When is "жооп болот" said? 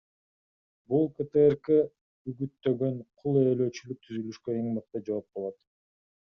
5.11-5.61